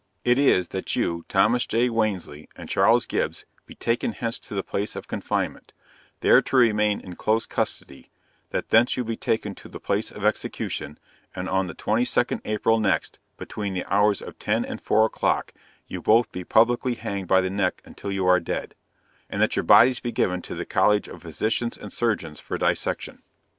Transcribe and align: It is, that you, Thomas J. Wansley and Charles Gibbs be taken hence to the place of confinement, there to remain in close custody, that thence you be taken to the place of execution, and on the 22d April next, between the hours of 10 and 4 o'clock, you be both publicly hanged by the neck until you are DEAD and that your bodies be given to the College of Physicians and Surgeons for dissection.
It 0.25 0.39
is, 0.39 0.69
that 0.69 0.95
you, 0.95 1.25
Thomas 1.29 1.67
J. 1.67 1.87
Wansley 1.87 2.47
and 2.55 2.67
Charles 2.67 3.05
Gibbs 3.05 3.45
be 3.67 3.75
taken 3.75 4.13
hence 4.13 4.39
to 4.39 4.55
the 4.55 4.63
place 4.63 4.95
of 4.95 5.07
confinement, 5.07 5.73
there 6.21 6.41
to 6.41 6.55
remain 6.55 6.99
in 6.99 7.15
close 7.15 7.45
custody, 7.45 8.09
that 8.49 8.69
thence 8.69 8.97
you 8.97 9.03
be 9.03 9.15
taken 9.15 9.53
to 9.53 9.69
the 9.69 9.79
place 9.79 10.09
of 10.09 10.25
execution, 10.25 10.97
and 11.35 11.47
on 11.47 11.67
the 11.67 11.75
22d 11.75 12.41
April 12.45 12.79
next, 12.79 13.19
between 13.37 13.75
the 13.75 13.85
hours 13.93 14.23
of 14.23 14.39
10 14.39 14.65
and 14.65 14.81
4 14.81 15.05
o'clock, 15.05 15.53
you 15.85 15.99
be 16.01 16.05
both 16.05 16.49
publicly 16.49 16.95
hanged 16.95 17.27
by 17.27 17.39
the 17.39 17.51
neck 17.51 17.79
until 17.85 18.11
you 18.11 18.25
are 18.25 18.39
DEAD 18.39 18.73
and 19.29 19.39
that 19.39 19.55
your 19.55 19.61
bodies 19.61 19.99
be 19.99 20.11
given 20.11 20.41
to 20.41 20.55
the 20.55 20.65
College 20.65 21.07
of 21.09 21.21
Physicians 21.21 21.77
and 21.77 21.93
Surgeons 21.93 22.39
for 22.39 22.57
dissection. 22.57 23.21